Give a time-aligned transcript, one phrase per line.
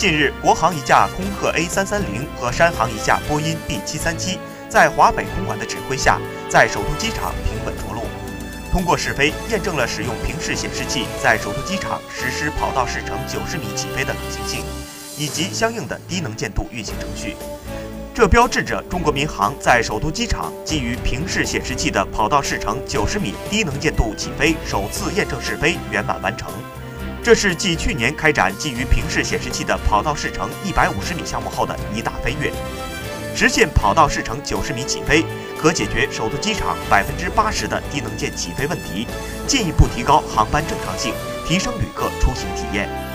[0.00, 8.00] 近日，国航一架空客 A 三三零和山航一架波音 B 七三七，在华北空管的指挥下，在首都机场平稳着陆。
[8.72, 14.64] 通过试飞，验证了使用平视显示器在首都机场实施跑道视程九十米起飞的可行性，
[15.18, 17.36] 以及相应的低能见度运行程序。
[18.14, 26.50] 这标志着中国民航在首都机场基于平视显示器的跑道视程九十米低能见度起飞首次验证试飞圆满完成。
[27.22, 32.50] 这是继去年开展基于平视显示器的跑道试乘一百五十米项目后的一大飞跃。
[33.36, 35.24] 实现跑道试乘九十米起飞，
[35.60, 39.06] 可解决首都机场百分之八十的低能见起飞问题，
[39.46, 41.12] 进一步提高航班正常性，
[41.46, 43.09] 提升旅客出行体验。